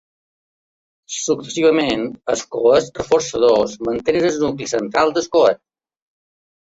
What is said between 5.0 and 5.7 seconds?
del coet.